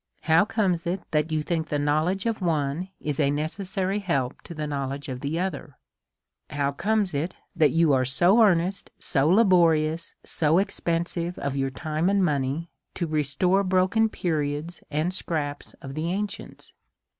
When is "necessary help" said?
3.29-4.41